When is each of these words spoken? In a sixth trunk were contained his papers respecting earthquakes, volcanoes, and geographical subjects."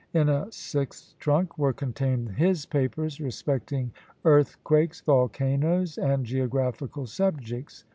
In 0.15 0.29
a 0.29 0.51
sixth 0.51 1.13
trunk 1.19 1.59
were 1.59 1.73
contained 1.73 2.31
his 2.31 2.65
papers 2.65 3.19
respecting 3.21 3.91
earthquakes, 4.25 5.01
volcanoes, 5.01 5.95
and 5.95 6.25
geographical 6.25 7.05
subjects." 7.05 7.83